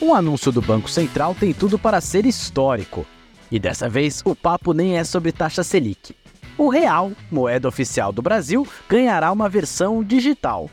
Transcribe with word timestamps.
Um 0.00 0.14
anúncio 0.14 0.52
do 0.52 0.60
Banco 0.60 0.90
Central 0.90 1.34
tem 1.34 1.54
tudo 1.54 1.78
para 1.78 2.02
ser 2.02 2.26
histórico. 2.26 3.06
E 3.50 3.58
dessa 3.58 3.88
vez 3.88 4.20
o 4.24 4.36
papo 4.36 4.74
nem 4.74 4.98
é 4.98 5.04
sobre 5.04 5.32
taxa 5.32 5.62
Selic. 5.62 6.14
O 6.58 6.68
real, 6.68 7.12
moeda 7.30 7.66
oficial 7.66 8.12
do 8.12 8.20
Brasil, 8.20 8.66
ganhará 8.88 9.32
uma 9.32 9.48
versão 9.48 10.04
digital. 10.04 10.70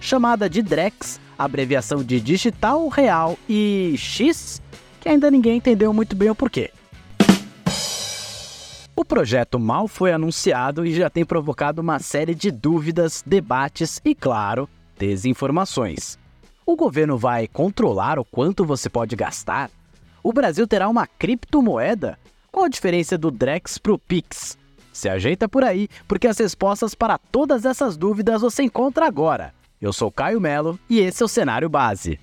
Chamada 0.00 0.50
de 0.50 0.60
DREX, 0.60 1.18
abreviação 1.38 2.02
de 2.04 2.20
Digital 2.20 2.88
Real 2.88 3.38
e 3.48 3.94
X, 3.96 4.60
que 5.00 5.08
ainda 5.08 5.30
ninguém 5.30 5.56
entendeu 5.56 5.92
muito 5.92 6.14
bem 6.14 6.28
o 6.28 6.34
porquê. 6.34 6.70
O 8.94 9.04
projeto 9.04 9.58
mal 9.58 9.88
foi 9.88 10.12
anunciado 10.12 10.84
e 10.84 10.94
já 10.94 11.08
tem 11.08 11.24
provocado 11.24 11.80
uma 11.80 11.98
série 12.00 12.34
de 12.34 12.50
dúvidas, 12.50 13.22
debates 13.24 14.00
e, 14.04 14.14
claro, 14.14 14.68
desinformações. 14.98 16.18
O 16.68 16.76
governo 16.76 17.16
vai 17.16 17.48
controlar 17.48 18.18
o 18.18 18.24
quanto 18.26 18.62
você 18.62 18.90
pode 18.90 19.16
gastar? 19.16 19.70
O 20.22 20.34
Brasil 20.34 20.66
terá 20.68 20.86
uma 20.86 21.06
criptomoeda? 21.06 22.18
Qual 22.52 22.66
a 22.66 22.68
diferença 22.68 23.16
do 23.16 23.30
Drex 23.30 23.78
para 23.78 23.94
o 23.94 23.98
Pix? 23.98 24.58
Se 24.92 25.08
ajeita 25.08 25.48
por 25.48 25.64
aí, 25.64 25.88
porque 26.06 26.26
as 26.26 26.36
respostas 26.36 26.94
para 26.94 27.16
todas 27.16 27.64
essas 27.64 27.96
dúvidas 27.96 28.42
você 28.42 28.64
encontra 28.64 29.06
agora. 29.06 29.54
Eu 29.80 29.94
sou 29.94 30.12
Caio 30.12 30.42
Melo 30.42 30.78
e 30.90 31.00
esse 31.00 31.22
é 31.22 31.24
o 31.24 31.28
Cenário 31.28 31.70
Base. 31.70 32.20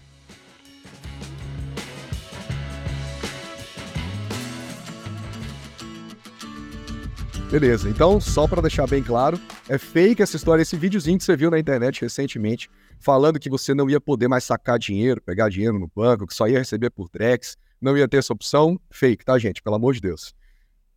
Beleza, 7.49 7.89
então 7.89 8.21
só 8.21 8.47
para 8.47 8.61
deixar 8.61 8.85
bem 8.85 9.01
claro, 9.01 9.39
é 9.67 9.77
fake 9.77 10.21
essa 10.21 10.35
história, 10.35 10.61
esse 10.61 10.75
videozinho 10.75 11.17
que 11.17 11.23
você 11.23 11.35
viu 11.35 11.49
na 11.49 11.57
internet 11.57 12.01
recentemente, 12.01 12.69
falando 12.99 13.39
que 13.39 13.49
você 13.49 13.73
não 13.73 13.89
ia 13.89 13.99
poder 13.99 14.27
mais 14.27 14.43
sacar 14.43 14.77
dinheiro, 14.77 15.21
pegar 15.21 15.49
dinheiro 15.49 15.79
no 15.79 15.89
banco, 15.93 16.27
que 16.27 16.33
só 16.33 16.47
ia 16.47 16.59
receber 16.59 16.91
por 16.91 17.09
Drex, 17.11 17.57
não 17.81 17.97
ia 17.97 18.07
ter 18.07 18.17
essa 18.17 18.33
opção. 18.33 18.79
Fake, 18.91 19.25
tá, 19.25 19.37
gente? 19.39 19.61
Pelo 19.61 19.75
amor 19.75 19.93
de 19.93 20.01
Deus. 20.01 20.35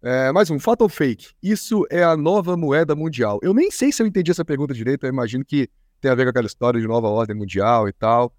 É, 0.02 0.30
mais 0.32 0.50
um, 0.50 0.60
fato 0.60 0.82
ou 0.82 0.88
fake? 0.88 1.28
Isso 1.42 1.84
é 1.90 2.04
a 2.04 2.16
nova 2.16 2.56
moeda 2.56 2.94
mundial. 2.94 3.40
Eu 3.42 3.52
nem 3.52 3.70
sei 3.70 3.90
se 3.90 4.02
eu 4.02 4.06
entendi 4.06 4.30
essa 4.30 4.44
pergunta 4.44 4.74
direito, 4.74 5.04
eu 5.04 5.10
imagino 5.10 5.44
que 5.44 5.68
tem 6.00 6.10
a 6.10 6.14
ver 6.14 6.24
com 6.24 6.30
aquela 6.30 6.46
história 6.46 6.80
de 6.80 6.86
nova 6.86 7.08
ordem 7.08 7.36
mundial 7.36 7.88
e 7.88 7.92
tal. 7.92 8.32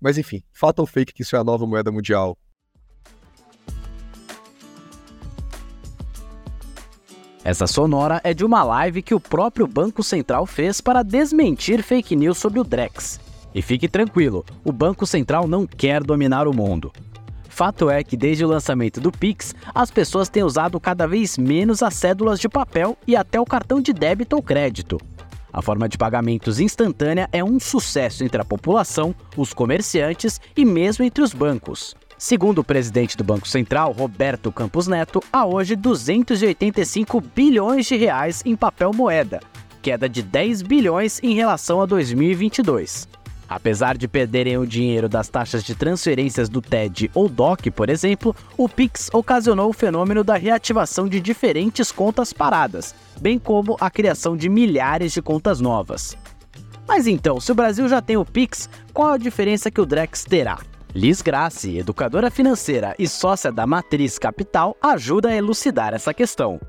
Mas 0.00 0.18
enfim, 0.18 0.42
fato 0.52 0.80
ou 0.80 0.86
fake 0.86 1.12
que 1.12 1.22
isso 1.22 1.36
é 1.36 1.38
a 1.38 1.44
nova 1.44 1.66
moeda 1.66 1.90
mundial? 1.90 2.36
Essa 7.42 7.66
sonora 7.66 8.20
é 8.22 8.34
de 8.34 8.44
uma 8.44 8.62
live 8.62 9.00
que 9.00 9.14
o 9.14 9.20
próprio 9.20 9.66
Banco 9.66 10.02
Central 10.02 10.44
fez 10.44 10.78
para 10.80 11.02
desmentir 11.02 11.82
fake 11.82 12.14
news 12.14 12.36
sobre 12.36 12.60
o 12.60 12.64
Drex. 12.64 13.18
E 13.54 13.62
fique 13.62 13.88
tranquilo, 13.88 14.44
o 14.62 14.70
Banco 14.70 15.06
Central 15.06 15.48
não 15.48 15.66
quer 15.66 16.04
dominar 16.04 16.46
o 16.46 16.54
mundo. 16.54 16.92
Fato 17.48 17.88
é 17.88 18.04
que 18.04 18.16
desde 18.16 18.44
o 18.44 18.48
lançamento 18.48 19.00
do 19.00 19.10
Pix, 19.10 19.54
as 19.74 19.90
pessoas 19.90 20.28
têm 20.28 20.44
usado 20.44 20.78
cada 20.78 21.06
vez 21.06 21.38
menos 21.38 21.82
as 21.82 21.94
cédulas 21.94 22.38
de 22.38 22.48
papel 22.48 22.96
e 23.06 23.16
até 23.16 23.40
o 23.40 23.46
cartão 23.46 23.80
de 23.80 23.94
débito 23.94 24.36
ou 24.36 24.42
crédito. 24.42 24.98
A 25.50 25.62
forma 25.62 25.88
de 25.88 25.96
pagamentos 25.96 26.60
instantânea 26.60 27.28
é 27.32 27.42
um 27.42 27.58
sucesso 27.58 28.22
entre 28.22 28.40
a 28.40 28.44
população, 28.44 29.14
os 29.34 29.54
comerciantes 29.54 30.40
e 30.54 30.64
mesmo 30.64 31.04
entre 31.04 31.24
os 31.24 31.32
bancos. 31.32 31.96
Segundo 32.20 32.58
o 32.58 32.64
presidente 32.64 33.16
do 33.16 33.24
Banco 33.24 33.48
Central, 33.48 33.92
Roberto 33.92 34.52
Campos 34.52 34.86
Neto, 34.86 35.22
há 35.32 35.46
hoje 35.46 35.74
285 35.74 37.18
bilhões 37.34 37.86
de 37.86 37.96
reais 37.96 38.42
em 38.44 38.54
papel 38.54 38.92
moeda, 38.92 39.40
queda 39.80 40.06
de 40.06 40.22
10 40.22 40.60
bilhões 40.60 41.18
em 41.22 41.34
relação 41.34 41.80
a 41.80 41.86
2022. 41.86 43.08
Apesar 43.48 43.96
de 43.96 44.06
perderem 44.06 44.58
o 44.58 44.66
dinheiro 44.66 45.08
das 45.08 45.30
taxas 45.30 45.64
de 45.64 45.74
transferências 45.74 46.50
do 46.50 46.60
TED 46.60 47.10
ou 47.14 47.26
DOC, 47.26 47.70
por 47.70 47.88
exemplo, 47.88 48.36
o 48.54 48.68
Pix 48.68 49.08
ocasionou 49.14 49.70
o 49.70 49.72
fenômeno 49.72 50.22
da 50.22 50.36
reativação 50.36 51.08
de 51.08 51.20
diferentes 51.20 51.90
contas 51.90 52.34
paradas, 52.34 52.94
bem 53.18 53.38
como 53.38 53.78
a 53.80 53.90
criação 53.90 54.36
de 54.36 54.50
milhares 54.50 55.10
de 55.12 55.22
contas 55.22 55.58
novas. 55.58 56.18
Mas 56.86 57.06
então, 57.06 57.40
se 57.40 57.50
o 57.50 57.54
Brasil 57.54 57.88
já 57.88 58.02
tem 58.02 58.18
o 58.18 58.26
Pix, 58.26 58.68
qual 58.92 59.12
a 59.12 59.18
diferença 59.18 59.70
que 59.70 59.80
o 59.80 59.86
Drex 59.86 60.22
terá? 60.22 60.58
Liz 60.92 61.22
Grace, 61.22 61.78
educadora 61.78 62.32
financeira 62.32 62.96
e 62.98 63.06
sócia 63.06 63.52
da 63.52 63.64
Matriz 63.64 64.18
Capital, 64.18 64.76
ajuda 64.82 65.28
a 65.28 65.36
elucidar 65.36 65.94
essa 65.94 66.12
questão. 66.12 66.60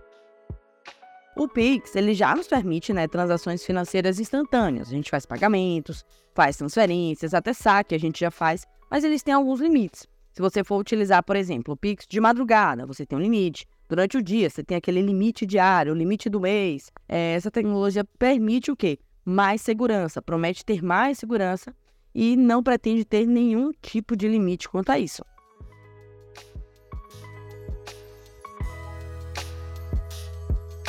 O 1.35 1.47
Pix 1.47 1.95
ele 1.95 2.13
já 2.13 2.35
nos 2.35 2.47
permite 2.47 2.93
né, 2.93 3.07
transações 3.07 3.65
financeiras 3.65 4.19
instantâneas. 4.19 4.89
A 4.89 4.91
gente 4.91 5.09
faz 5.09 5.25
pagamentos, 5.25 6.05
faz 6.35 6.55
transferências, 6.55 7.33
até 7.33 7.51
saque 7.51 7.95
a 7.95 7.99
gente 7.99 8.19
já 8.19 8.29
faz, 8.29 8.63
mas 8.91 9.03
eles 9.03 9.23
têm 9.23 9.33
alguns 9.33 9.59
limites. 9.59 10.07
Se 10.33 10.39
você 10.41 10.63
for 10.63 10.77
utilizar, 10.77 11.23
por 11.23 11.35
exemplo, 11.35 11.73
o 11.73 11.77
Pix 11.77 12.05
de 12.07 12.19
madrugada, 12.19 12.85
você 12.85 13.07
tem 13.07 13.17
um 13.17 13.21
limite. 13.21 13.65
Durante 13.89 14.17
o 14.17 14.21
dia, 14.21 14.51
você 14.51 14.63
tem 14.63 14.77
aquele 14.77 15.01
limite 15.01 15.47
diário, 15.47 15.93
o 15.93 15.97
limite 15.97 16.29
do 16.29 16.39
mês. 16.39 16.91
É, 17.09 17.33
essa 17.33 17.49
tecnologia 17.49 18.05
permite 18.19 18.69
o 18.69 18.75
quê? 18.75 18.99
Mais 19.25 19.61
segurança, 19.61 20.21
promete 20.21 20.63
ter 20.63 20.83
mais 20.83 21.17
segurança 21.17 21.73
e 22.13 22.35
não 22.35 22.61
pretende 22.61 23.05
ter 23.05 23.25
nenhum 23.25 23.71
tipo 23.81 24.15
de 24.15 24.27
limite 24.27 24.69
quanto 24.69 24.91
a 24.91 24.99
isso. 24.99 25.23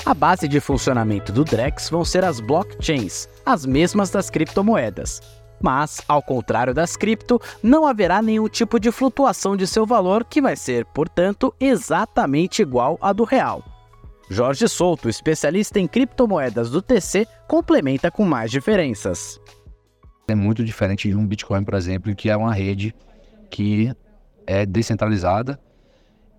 A 0.05 0.15
base 0.15 0.49
de 0.49 0.59
funcionamento 0.59 1.33
do 1.33 1.45
Drex 1.45 1.89
vão 1.89 2.05
ser 2.05 2.25
as 2.25 2.41
blockchains, 2.41 3.29
as 3.47 3.65
mesmas 3.65 4.11
das 4.11 4.29
criptomoedas. 4.31 5.21
Mas, 5.61 6.01
ao 6.09 6.21
contrário 6.21 6.75
das 6.75 6.97
cripto, 6.97 7.41
não 7.63 7.87
haverá 7.87 8.21
nenhum 8.21 8.49
tipo 8.49 8.81
de 8.81 8.91
flutuação 8.91 9.57
de 9.57 9.65
seu 9.65 9.87
valor 9.87 10.25
que 10.25 10.43
vai 10.43 10.57
ser, 10.57 10.85
portanto, 10.87 11.55
exatamente 11.61 12.63
igual 12.63 12.99
à 13.01 13.13
do 13.13 13.23
real. 13.23 13.63
Jorge 14.29 14.67
Souto, 14.67 15.09
especialista 15.09 15.79
em 15.79 15.87
criptomoedas 15.87 16.69
do 16.69 16.83
TC, 16.83 17.29
complementa 17.47 18.11
com 18.11 18.25
mais 18.25 18.51
diferenças 18.51 19.41
é 20.29 20.35
muito 20.35 20.65
diferente 20.65 21.09
de 21.09 21.17
um 21.17 21.27
Bitcoin, 21.27 21.65
por 21.65 21.75
exemplo, 21.75 22.15
que 22.15 22.31
é 22.31 22.37
uma 22.37 22.55
rede 22.55 22.95
que 23.51 23.95
é 24.47 24.65
descentralizada 24.65 25.59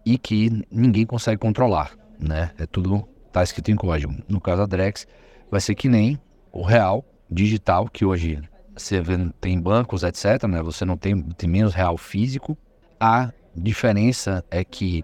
e 0.05 0.17
que 0.17 0.65
ninguém 0.71 1.05
consegue 1.05 1.37
controlar, 1.37 1.91
né? 2.19 2.51
É 2.57 2.65
tudo 2.65 3.07
tá 3.31 3.43
escrito 3.43 3.71
em 3.71 3.75
código. 3.75 4.13
No 4.27 4.39
caso 4.39 4.61
da 4.61 4.65
Drex, 4.65 5.07
vai 5.49 5.59
ser 5.61 5.75
que 5.75 5.89
nem 5.89 6.19
o 6.51 6.61
real 6.61 7.05
digital 7.29 7.87
que 7.87 8.05
hoje 8.05 8.41
você 8.75 9.01
vê, 9.01 9.17
tem 9.39 9.59
bancos, 9.59 10.03
etc, 10.03 10.43
né? 10.47 10.61
Você 10.61 10.85
não 10.85 10.97
tem, 10.97 11.21
tem 11.21 11.49
menos 11.49 11.73
real 11.73 11.97
físico. 11.97 12.57
A 12.99 13.31
diferença 13.55 14.43
é 14.49 14.63
que 14.63 15.03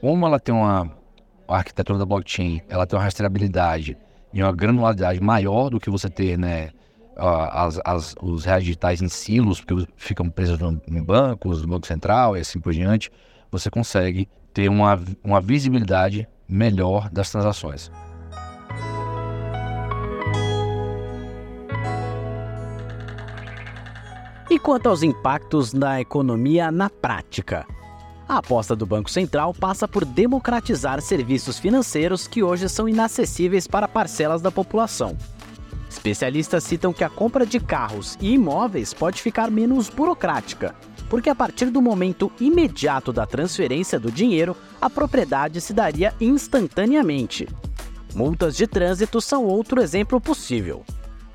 como 0.00 0.26
ela 0.26 0.40
tem 0.40 0.54
uma 0.54 0.98
a 1.46 1.56
arquitetura 1.56 1.98
da 1.98 2.06
blockchain, 2.06 2.62
ela 2.68 2.86
tem 2.86 2.96
uma 2.96 3.04
rastreabilidade 3.04 3.98
e 4.32 4.40
uma 4.40 4.52
granularidade 4.52 5.20
maior 5.20 5.68
do 5.68 5.80
que 5.80 5.90
você 5.90 6.08
ter, 6.08 6.38
né, 6.38 6.70
as, 7.20 7.80
as, 7.84 8.14
os 8.20 8.44
reais 8.44 8.64
digitais 8.64 9.02
em 9.02 9.08
silos, 9.08 9.60
porque 9.60 9.86
ficam 9.96 10.28
presos 10.30 10.58
em 10.88 11.02
bancos, 11.02 11.62
no 11.62 11.68
Banco 11.68 11.86
Central 11.86 12.36
e 12.36 12.40
assim 12.40 12.58
por 12.58 12.72
diante, 12.72 13.10
você 13.50 13.70
consegue 13.70 14.28
ter 14.54 14.68
uma, 14.68 14.98
uma 15.22 15.40
visibilidade 15.40 16.26
melhor 16.48 17.10
das 17.10 17.30
transações. 17.30 17.90
E 24.50 24.58
quanto 24.58 24.88
aos 24.88 25.04
impactos 25.04 25.72
na 25.72 26.00
economia 26.00 26.72
na 26.72 26.90
prática? 26.90 27.64
A 28.28 28.38
aposta 28.38 28.74
do 28.74 28.84
Banco 28.84 29.10
Central 29.10 29.54
passa 29.54 29.86
por 29.86 30.04
democratizar 30.04 31.00
serviços 31.00 31.58
financeiros 31.58 32.26
que 32.26 32.42
hoje 32.42 32.68
são 32.68 32.88
inacessíveis 32.88 33.66
para 33.66 33.86
parcelas 33.86 34.42
da 34.42 34.50
população. 34.50 35.16
Especialistas 36.00 36.64
citam 36.64 36.94
que 36.94 37.04
a 37.04 37.10
compra 37.10 37.44
de 37.44 37.60
carros 37.60 38.16
e 38.22 38.32
imóveis 38.32 38.94
pode 38.94 39.20
ficar 39.20 39.50
menos 39.50 39.90
burocrática, 39.90 40.74
porque 41.10 41.28
a 41.28 41.34
partir 41.34 41.66
do 41.66 41.82
momento 41.82 42.32
imediato 42.40 43.12
da 43.12 43.26
transferência 43.26 44.00
do 44.00 44.10
dinheiro, 44.10 44.56
a 44.80 44.88
propriedade 44.88 45.60
se 45.60 45.74
daria 45.74 46.14
instantaneamente. 46.18 47.46
Multas 48.14 48.56
de 48.56 48.66
trânsito 48.66 49.20
são 49.20 49.44
outro 49.44 49.78
exemplo 49.78 50.18
possível. 50.18 50.86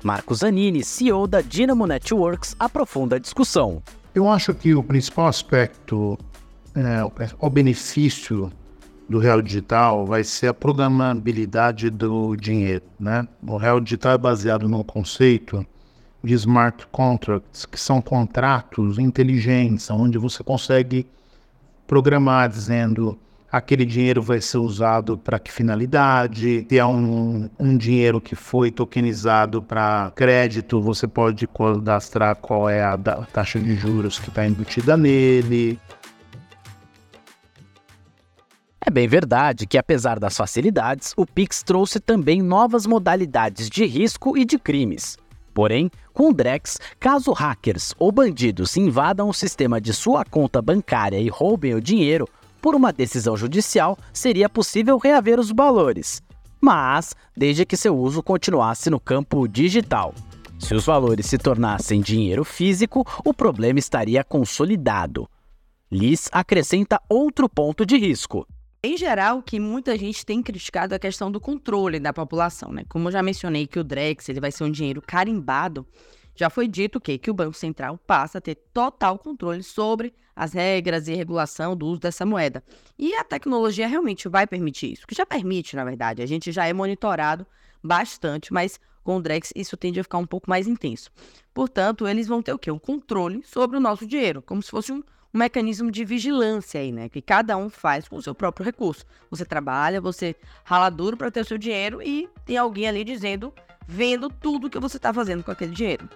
Marcos 0.02 0.38
Zanini, 0.38 0.82
CEO 0.82 1.28
da 1.28 1.40
Dynamo 1.40 1.86
Networks, 1.86 2.56
aprofunda 2.58 3.14
a 3.14 3.20
discussão. 3.20 3.80
Eu 4.12 4.28
acho 4.28 4.52
que 4.52 4.74
o 4.74 4.82
principal 4.82 5.28
aspecto, 5.28 6.18
é, 6.74 7.08
o 7.38 7.48
benefício 7.48 8.50
do 9.08 9.18
real 9.18 9.40
digital 9.40 10.04
vai 10.04 10.24
ser 10.24 10.48
a 10.48 10.54
programabilidade 10.54 11.90
do 11.90 12.36
dinheiro, 12.36 12.84
né? 12.98 13.26
O 13.46 13.56
real 13.56 13.80
digital 13.80 14.12
é 14.12 14.18
baseado 14.18 14.68
no 14.68 14.82
conceito 14.82 15.64
de 16.22 16.34
smart 16.34 16.86
contracts, 16.88 17.64
que 17.64 17.78
são 17.78 18.02
contratos 18.02 18.98
inteligentes, 18.98 19.88
onde 19.90 20.18
você 20.18 20.42
consegue 20.42 21.06
programar 21.86 22.48
dizendo 22.48 23.16
aquele 23.50 23.84
dinheiro 23.84 24.20
vai 24.20 24.40
ser 24.40 24.58
usado 24.58 25.16
para 25.16 25.38
que 25.38 25.52
finalidade, 25.52 26.66
se 26.68 26.78
é 26.78 26.84
um, 26.84 27.48
um 27.58 27.76
dinheiro 27.76 28.20
que 28.20 28.34
foi 28.34 28.70
tokenizado 28.70 29.62
para 29.62 30.12
crédito, 30.14 30.80
você 30.80 31.06
pode 31.06 31.46
cadastrar 31.46 32.36
qual 32.36 32.68
é 32.68 32.82
a 32.82 32.98
taxa 33.32 33.58
de 33.58 33.74
juros 33.76 34.18
que 34.18 34.28
está 34.28 34.46
embutida 34.46 34.96
nele. 34.96 35.78
É 38.88 38.90
bem 38.90 39.08
verdade 39.08 39.66
que, 39.66 39.76
apesar 39.76 40.20
das 40.20 40.36
facilidades, 40.36 41.12
o 41.16 41.26
Pix 41.26 41.60
trouxe 41.60 41.98
também 41.98 42.40
novas 42.40 42.86
modalidades 42.86 43.68
de 43.68 43.84
risco 43.84 44.38
e 44.38 44.44
de 44.44 44.60
crimes. 44.60 45.18
Porém, 45.52 45.90
com 46.14 46.30
o 46.30 46.32
Drex, 46.32 46.78
caso 47.00 47.32
hackers 47.32 47.92
ou 47.98 48.12
bandidos 48.12 48.76
invadam 48.76 49.28
o 49.28 49.34
sistema 49.34 49.80
de 49.80 49.92
sua 49.92 50.24
conta 50.24 50.62
bancária 50.62 51.18
e 51.18 51.28
roubem 51.28 51.74
o 51.74 51.80
dinheiro, 51.80 52.28
por 52.62 52.76
uma 52.76 52.92
decisão 52.92 53.36
judicial 53.36 53.98
seria 54.12 54.48
possível 54.48 54.98
reaver 54.98 55.40
os 55.40 55.50
valores, 55.50 56.22
mas 56.60 57.12
desde 57.36 57.66
que 57.66 57.76
seu 57.76 57.98
uso 57.98 58.22
continuasse 58.22 58.88
no 58.88 59.00
campo 59.00 59.48
digital. 59.48 60.14
Se 60.60 60.76
os 60.76 60.86
valores 60.86 61.26
se 61.26 61.38
tornassem 61.38 62.00
dinheiro 62.00 62.44
físico, 62.44 63.04
o 63.24 63.34
problema 63.34 63.80
estaria 63.80 64.22
consolidado. 64.22 65.28
Liz 65.90 66.28
acrescenta 66.30 67.00
outro 67.08 67.48
ponto 67.48 67.84
de 67.84 67.96
risco. 67.96 68.46
Em 68.86 68.96
geral, 68.96 69.42
que 69.42 69.58
muita 69.58 69.98
gente 69.98 70.24
tem 70.24 70.40
criticado 70.40 70.94
a 70.94 70.98
questão 71.00 71.28
do 71.28 71.40
controle 71.40 71.98
da 71.98 72.12
população, 72.12 72.70
né? 72.70 72.84
Como 72.88 73.08
eu 73.08 73.12
já 73.12 73.20
mencionei 73.20 73.66
que 73.66 73.80
o 73.80 73.82
Drex 73.82 74.28
ele 74.28 74.38
vai 74.38 74.52
ser 74.52 74.62
um 74.62 74.70
dinheiro 74.70 75.02
carimbado, 75.02 75.84
já 76.36 76.48
foi 76.48 76.68
dito 76.68 77.00
que, 77.00 77.18
que 77.18 77.28
o 77.28 77.34
Banco 77.34 77.54
Central 77.54 77.98
passa 78.06 78.38
a 78.38 78.40
ter 78.40 78.54
total 78.72 79.18
controle 79.18 79.64
sobre 79.64 80.14
as 80.36 80.52
regras 80.52 81.08
e 81.08 81.14
regulação 81.16 81.76
do 81.76 81.84
uso 81.84 82.00
dessa 82.02 82.24
moeda. 82.24 82.62
E 82.96 83.12
a 83.16 83.24
tecnologia 83.24 83.88
realmente 83.88 84.28
vai 84.28 84.46
permitir 84.46 84.92
isso, 84.92 85.04
que 85.04 85.16
já 85.16 85.26
permite, 85.26 85.74
na 85.74 85.84
verdade. 85.84 86.22
A 86.22 86.26
gente 86.26 86.52
já 86.52 86.68
é 86.68 86.72
monitorado 86.72 87.44
bastante, 87.82 88.52
mas 88.52 88.78
com 89.02 89.16
o 89.16 89.20
Drex 89.20 89.52
isso 89.56 89.76
tende 89.76 89.98
a 89.98 90.04
ficar 90.04 90.18
um 90.18 90.26
pouco 90.26 90.48
mais 90.48 90.68
intenso. 90.68 91.10
Portanto, 91.52 92.06
eles 92.06 92.28
vão 92.28 92.40
ter 92.40 92.52
o 92.52 92.58
quê? 92.58 92.70
Um 92.70 92.78
controle 92.78 93.42
sobre 93.42 93.76
o 93.76 93.80
nosso 93.80 94.06
dinheiro, 94.06 94.40
como 94.42 94.62
se 94.62 94.70
fosse 94.70 94.92
um, 94.92 95.02
um 95.32 95.38
mecanismo 95.38 95.90
de 95.90 96.04
vigilância 96.04 96.80
aí, 96.80 96.92
né? 96.92 97.08
Que 97.08 97.20
cada 97.20 97.56
um 97.56 97.68
faz 97.68 98.08
com 98.08 98.16
o 98.16 98.22
seu 98.22 98.34
próprio 98.34 98.64
recurso. 98.64 99.04
Você 99.30 99.44
trabalha, 99.44 100.00
você 100.00 100.34
rala 100.64 100.90
duro 100.90 101.16
para 101.16 101.30
ter 101.30 101.40
o 101.40 101.44
seu 101.44 101.58
dinheiro 101.58 102.02
e 102.02 102.28
tem 102.44 102.56
alguém 102.56 102.88
ali 102.88 103.04
dizendo, 103.04 103.52
vendo 103.86 104.28
tudo 104.28 104.70
que 104.70 104.78
você 104.78 104.96
está 104.96 105.12
fazendo 105.12 105.44
com 105.44 105.50
aquele 105.50 105.72
dinheiro. 105.72 106.08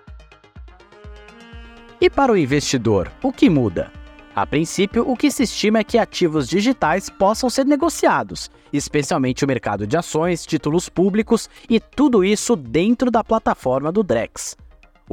E 2.00 2.08
para 2.08 2.32
o 2.32 2.36
investidor, 2.36 3.12
o 3.22 3.30
que 3.30 3.50
muda? 3.50 3.92
A 4.34 4.46
princípio, 4.46 5.06
o 5.06 5.16
que 5.16 5.30
se 5.30 5.42
estima 5.42 5.80
é 5.80 5.84
que 5.84 5.98
ativos 5.98 6.48
digitais 6.48 7.10
possam 7.10 7.50
ser 7.50 7.66
negociados, 7.66 8.50
especialmente 8.72 9.44
o 9.44 9.48
mercado 9.48 9.86
de 9.86 9.96
ações, 9.96 10.46
títulos 10.46 10.88
públicos 10.88 11.50
e 11.68 11.78
tudo 11.80 12.24
isso 12.24 12.56
dentro 12.56 13.10
da 13.10 13.24
plataforma 13.24 13.90
do 13.90 14.02
Drex. 14.02 14.56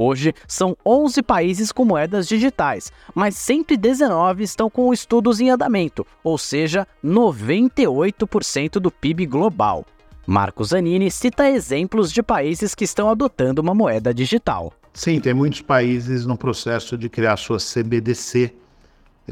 Hoje, 0.00 0.32
são 0.46 0.76
11 0.86 1.24
países 1.24 1.72
com 1.72 1.84
moedas 1.84 2.28
digitais, 2.28 2.92
mas 3.12 3.34
119 3.34 4.44
estão 4.44 4.70
com 4.70 4.92
estudos 4.92 5.40
em 5.40 5.50
andamento, 5.50 6.06
ou 6.22 6.38
seja, 6.38 6.86
98% 7.04 8.74
do 8.74 8.92
PIB 8.92 9.26
global. 9.26 9.84
Marcos 10.24 10.68
Zanini 10.68 11.10
cita 11.10 11.50
exemplos 11.50 12.12
de 12.12 12.22
países 12.22 12.76
que 12.76 12.84
estão 12.84 13.10
adotando 13.10 13.60
uma 13.60 13.74
moeda 13.74 14.14
digital. 14.14 14.72
Sim, 14.94 15.18
tem 15.18 15.34
muitos 15.34 15.62
países 15.62 16.24
no 16.24 16.38
processo 16.38 16.96
de 16.96 17.08
criar 17.08 17.36
sua 17.36 17.58
CBDC, 17.58 18.54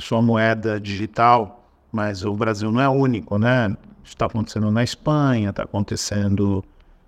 sua 0.00 0.20
moeda 0.20 0.80
digital, 0.80 1.64
mas 1.92 2.24
o 2.24 2.34
Brasil 2.34 2.72
não 2.72 2.80
é 2.80 2.88
único, 2.88 3.38
né? 3.38 3.76
Está 4.02 4.26
acontecendo 4.26 4.72
na 4.72 4.82
Espanha, 4.82 5.50
está 5.50 5.62
acontecendo 5.62 6.64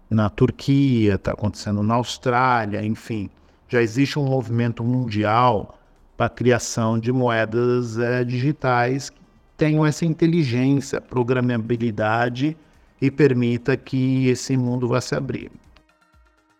na 0.08 0.30
Turquia, 0.30 1.16
está 1.16 1.32
acontecendo 1.32 1.82
na 1.82 1.94
Austrália, 1.94 2.84
enfim. 2.84 3.28
Já 3.68 3.82
existe 3.82 4.18
um 4.18 4.24
movimento 4.24 4.82
mundial 4.82 5.78
para 6.16 6.26
a 6.26 6.30
criação 6.30 6.98
de 6.98 7.12
moedas 7.12 7.98
é, 7.98 8.24
digitais 8.24 9.10
que 9.10 9.20
tenham 9.56 9.84
essa 9.84 10.04
inteligência, 10.04 11.00
programabilidade 11.00 12.56
e 13.00 13.10
permita 13.10 13.76
que 13.76 14.26
esse 14.28 14.56
mundo 14.56 14.88
vá 14.88 15.00
se 15.00 15.14
abrir. 15.14 15.50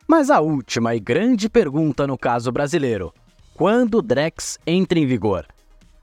Mas 0.07 0.31
a 0.31 0.41
última 0.41 0.95
e 0.95 1.01
grande 1.01 1.49
pergunta 1.49 2.07
no 2.07 2.17
caso 2.17 2.53
brasileiro: 2.53 3.13
quando 3.55 3.99
o 3.99 4.03
Drex 4.03 4.59
entra 4.67 4.99
em 4.99 5.07
vigor? 5.07 5.47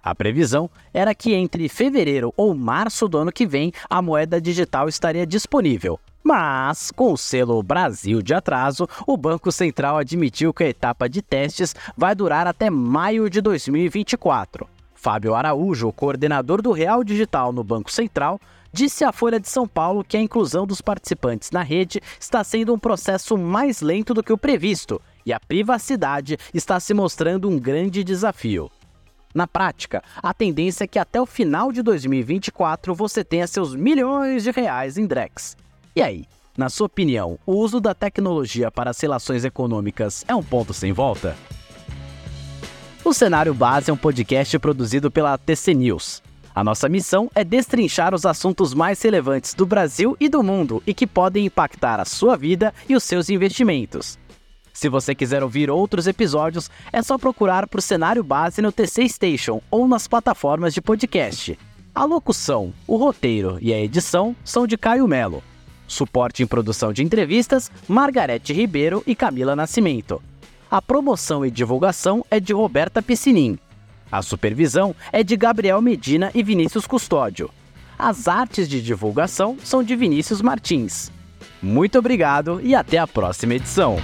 A 0.04 0.13
previsão 0.13 0.69
era 0.94 1.16
que 1.16 1.34
entre 1.34 1.68
fevereiro 1.68 2.31
ou 2.38 2.54
março 2.54 3.08
do 3.08 3.18
ano 3.18 3.31
que 3.31 3.48
vem 3.48 3.72
a 3.90 4.01
moeda 4.04 4.40
digital 4.40 4.88
estaria 4.88 5.25
disponível. 5.25 6.00
Mas, 6.27 6.89
com 6.89 7.13
o 7.13 7.18
selo 7.18 7.62
Brasil 7.62 8.19
de 8.19 8.33
atraso, 8.33 8.89
o 9.06 9.16
Banco 9.16 9.51
Central 9.51 10.00
admitiu 10.00 10.51
que 10.51 10.63
a 10.63 10.69
etapa 10.69 11.07
de 11.07 11.22
testes 11.22 11.75
vai 11.95 12.16
durar 12.16 12.48
até 12.48 12.68
maio 12.68 13.30
de 13.30 13.39
2024. 13.39 14.68
Fábio 14.95 15.36
Araújo, 15.36 15.92
coordenador 15.92 16.63
do 16.63 16.72
Real 16.72 17.04
Digital 17.04 17.54
no 17.54 17.63
Banco 17.63 17.92
Central, 17.92 18.42
disse 18.74 19.04
à 19.04 19.12
Folha 19.12 19.39
de 19.39 19.48
São 19.48 19.68
Paulo 19.68 20.04
que 20.04 20.18
a 20.18 20.19
inclusão 20.19 20.66
dos 20.66 20.81
participantes 20.81 21.51
na 21.51 21.62
rede 21.62 22.01
está 22.19 22.44
sendo 22.44 22.74
um 22.74 22.80
processo 22.80 23.38
mais 23.38 23.81
lento 23.81 24.12
do 24.12 24.24
que 24.24 24.33
o 24.33 24.38
previsto 24.38 25.00
e 25.27 25.31
a 25.31 25.39
privacidade 25.39 26.39
está 26.51 26.80
se 26.80 26.92
mostrando 26.95 27.48
um 27.48 27.60
grande 27.60 28.04
desafio. 28.04 28.72
Na 29.31 29.45
prática, 29.45 30.01
a 30.24 30.33
tendência 30.33 30.86
é 30.86 30.88
que 30.88 30.98
até 30.98 31.22
o 31.22 31.25
final 31.27 31.72
de 31.72 31.83
2024 31.83 32.95
você 32.95 33.24
tenha 33.24 33.45
seus 33.45 33.75
milhões 33.75 34.42
de 34.42 34.50
reais 34.50 34.98
em 34.98 35.06
Drex. 35.06 35.56
E 35.95 36.01
aí, 36.01 36.25
na 36.57 36.68
sua 36.68 36.88
opinião, 36.88 37.39
o 37.45 37.53
uso 37.53 37.80
da 37.80 37.94
tecnologia 37.94 38.69
para 38.69 38.89
as 38.89 39.00
relações 39.00 39.45
econômicas 39.45 40.25
é 40.27 40.36
um 40.36 40.44
ponto 40.44 40.74
sem 40.74 40.92
volta? 40.92 41.38
O 43.03 43.13
Cenário 43.13 43.53
Base 43.53 43.89
é 43.89 43.94
um 43.94 43.97
podcast 43.97 44.59
produzido 44.59 45.09
pela 45.09 45.38
TC 45.38 45.74
News. 45.74 46.21
A 46.53 46.65
nossa 46.65 46.89
missão 46.89 47.31
é 47.33 47.45
destrinchar 47.45 48.13
os 48.13 48.25
assuntos 48.25 48.74
mais 48.74 49.01
relevantes 49.01 49.53
do 49.53 49.65
Brasil 49.65 50.18
e 50.19 50.27
do 50.27 50.44
mundo 50.44 50.83
e 50.86 50.94
que 50.94 51.07
podem 51.07 51.45
impactar 51.45 52.01
a 52.01 52.06
sua 52.06 52.36
vida 52.36 52.74
e 52.89 52.95
os 52.95 53.03
seus 53.03 53.30
investimentos. 53.30 54.19
Se 54.74 54.89
você 54.89 55.15
quiser 55.15 55.44
ouvir 55.44 55.69
outros 55.69 56.07
episódios, 56.07 56.69
é 56.91 57.01
só 57.01 57.18
procurar 57.18 57.69
por 57.69 57.81
Cenário 57.81 58.24
Base 58.24 58.62
no 58.62 58.71
TC 58.71 59.07
Station 59.07 59.62
ou 59.71 59.88
nas 59.88 60.09
plataformas 60.09 60.74
de 60.74 60.81
podcast. 60.81 61.57
A 61.94 62.03
locução, 62.03 62.74
o 62.86 62.98
roteiro 62.98 63.57
e 63.62 63.74
a 63.74 63.80
edição 63.80 64.36
são 64.44 64.68
de 64.68 64.77
Caio 64.77 65.07
Melo. 65.07 65.41
Suporte 65.88 66.44
em 66.44 66.48
produção 66.48 66.92
de 66.92 67.04
entrevistas, 67.04 67.72
Margarete 67.88 68.54
Ribeiro 68.54 69.04
e 69.06 69.16
Camila 69.16 69.56
Nascimento. 69.56 70.22
A 70.70 70.82
promoção 70.82 71.46
e 71.46 71.52
divulgação 71.52 72.25
é 72.30 72.39
de 72.39 72.54
Roberta 72.54 73.01
Piscinin. 73.01 73.58
A 74.12 74.22
supervisão 74.22 74.96
é 75.12 75.24
de 75.24 75.36
Gabriel 75.36 75.82
Medina 75.82 76.32
e 76.34 76.44
Vinícius 76.44 76.88
Custódio. 76.88 77.50
As 77.98 78.27
artes 78.27 78.68
de 78.68 78.82
divulgação 78.82 79.58
são 79.63 79.84
de 79.84 79.96
Vinícius 79.96 80.42
Martins. 80.42 81.12
Muito 81.62 81.98
obrigado 81.98 82.60
e 82.62 82.75
até 82.75 82.98
a 82.98 83.08
próxima 83.08 83.56
edição. 83.56 83.98